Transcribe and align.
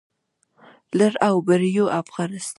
لر 0.97 1.13
او 1.27 1.35
بر 1.47 1.61
يو 1.77 1.85
افغان. 1.99 2.31